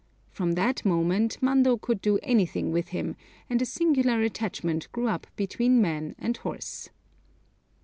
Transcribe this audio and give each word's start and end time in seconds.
From 0.31 0.53
that 0.53 0.83
moment 0.83 1.37
Mando 1.41 1.77
could 1.77 2.01
do 2.01 2.17
anything 2.23 2.71
with 2.71 2.87
him, 2.87 3.15
and 3.51 3.61
a 3.61 3.67
singular 3.67 4.23
attachment 4.23 4.91
grew 4.91 5.07
up 5.07 5.27
between 5.35 5.79
man 5.79 6.15
and 6.17 6.37
horse. 6.37 6.89